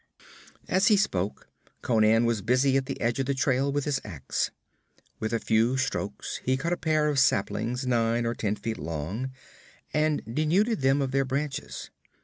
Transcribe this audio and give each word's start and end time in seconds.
As 0.67 0.87
he 0.87 0.97
spoke 0.97 1.47
Conan 1.83 2.25
was 2.25 2.41
busy 2.41 2.75
at 2.75 2.87
the 2.87 2.99
edge 2.99 3.19
of 3.19 3.27
the 3.27 3.35
trail 3.35 3.71
with 3.71 3.85
his 3.85 4.01
ax. 4.03 4.49
With 5.19 5.31
a 5.31 5.37
few 5.39 5.77
strokes 5.77 6.41
he 6.43 6.57
cut 6.57 6.73
a 6.73 6.77
pair 6.77 7.07
of 7.07 7.19
saplings 7.19 7.85
nine 7.85 8.25
or 8.25 8.33
ten 8.33 8.55
feet 8.55 8.79
long, 8.79 9.29
and 9.93 10.23
denuded 10.25 10.81
them 10.81 11.03
of 11.03 11.11
their 11.11 11.23
branches. 11.23 11.91